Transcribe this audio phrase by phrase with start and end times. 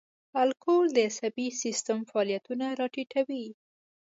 [0.43, 3.45] الکول د عصبي سیستم فعالیتونه را ټیټوي.